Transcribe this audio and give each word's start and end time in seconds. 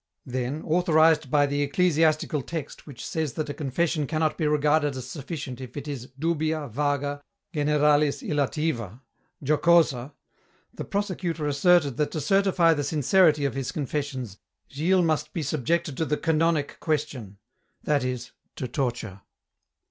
Then, 0.25 0.63
authorized 0.63 1.29
by 1.29 1.45
the 1.45 1.61
ecclesiastical 1.61 2.41
text 2.41 2.87
which 2.87 3.05
says 3.05 3.33
that 3.33 3.51
a 3.51 3.53
confession 3.53 4.07
cannot 4.07 4.35
be 4.35 4.47
regarded 4.47 4.95
as 4.95 5.07
sufficient 5.07 5.61
if 5.61 5.77
it 5.77 5.87
is 5.87 6.07
"dubia, 6.19 6.67
vaga, 6.71 7.21
generalis 7.53 8.23
illativa, 8.23 9.01
jocosa," 9.43 10.13
the 10.73 10.85
Prosecutor 10.85 11.45
asserted 11.45 11.97
that 11.97 12.09
to 12.09 12.19
certify 12.19 12.73
the 12.73 12.83
sincerity 12.83 13.45
of 13.45 13.53
his 13.53 13.71
confessions 13.71 14.39
Gilles 14.71 15.03
must 15.03 15.33
be 15.33 15.43
subjected 15.43 15.97
to 15.97 16.05
the 16.05 16.17
"canonic 16.17 16.79
question," 16.79 17.37
that 17.83 18.03
is, 18.03 18.31
to 18.55 18.67
torture. 18.67 19.21